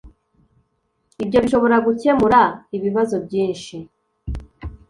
[1.23, 2.39] Ibyo bishobora gukemura
[2.77, 3.75] ibibazo byinshi